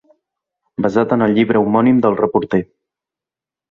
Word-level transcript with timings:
Basat 0.85 1.13
en 1.19 1.25
el 1.27 1.37
llibre 1.41 1.63
homònim 1.69 2.03
del 2.09 2.21
reporter. 2.25 2.65